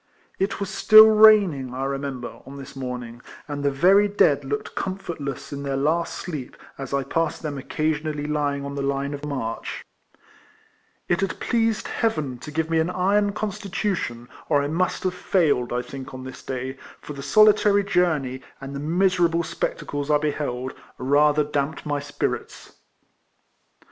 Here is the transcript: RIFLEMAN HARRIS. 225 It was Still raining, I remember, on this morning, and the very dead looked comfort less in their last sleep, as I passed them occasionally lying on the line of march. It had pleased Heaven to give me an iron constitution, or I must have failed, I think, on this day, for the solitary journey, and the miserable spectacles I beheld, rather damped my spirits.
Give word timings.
RIFLEMAN 0.39 0.39
HARRIS. 0.39 0.49
225 0.49 0.57
It 0.57 0.59
was 0.59 1.09
Still 1.11 1.11
raining, 1.15 1.73
I 1.75 1.85
remember, 1.85 2.41
on 2.47 2.57
this 2.57 2.75
morning, 2.75 3.21
and 3.47 3.61
the 3.63 3.69
very 3.69 4.07
dead 4.07 4.43
looked 4.43 4.73
comfort 4.73 5.21
less 5.21 5.53
in 5.53 5.61
their 5.61 5.77
last 5.77 6.15
sleep, 6.15 6.57
as 6.79 6.91
I 6.91 7.03
passed 7.03 7.43
them 7.43 7.59
occasionally 7.59 8.25
lying 8.25 8.65
on 8.65 8.73
the 8.73 8.81
line 8.81 9.13
of 9.13 9.23
march. 9.25 9.85
It 11.07 11.21
had 11.21 11.39
pleased 11.39 11.87
Heaven 11.87 12.39
to 12.39 12.49
give 12.49 12.67
me 12.71 12.79
an 12.79 12.89
iron 12.89 13.33
constitution, 13.33 14.27
or 14.49 14.63
I 14.63 14.67
must 14.67 15.03
have 15.03 15.13
failed, 15.13 15.71
I 15.71 15.83
think, 15.83 16.15
on 16.15 16.23
this 16.23 16.41
day, 16.41 16.79
for 16.99 17.13
the 17.13 17.21
solitary 17.21 17.83
journey, 17.83 18.41
and 18.59 18.75
the 18.75 18.79
miserable 18.79 19.43
spectacles 19.43 20.09
I 20.09 20.17
beheld, 20.17 20.73
rather 20.97 21.43
damped 21.43 21.85
my 21.85 21.99
spirits. 21.99 22.73